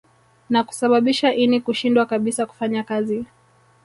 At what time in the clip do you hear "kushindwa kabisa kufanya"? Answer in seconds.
1.61-2.83